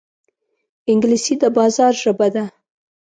انګلیسي 0.91 1.33
د 1.41 1.43
بازار 1.57 1.93
ژبه 2.01 2.27
ده 2.35 2.45